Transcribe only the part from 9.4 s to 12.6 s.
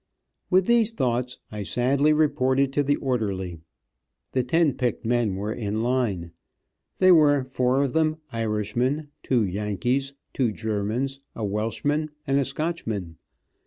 Yankees, two Germans, a Welshman and a